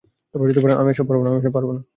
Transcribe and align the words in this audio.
আমি 0.79 0.91
এসব 0.91 1.05
পারবো 1.07 1.71
না। 1.71 1.81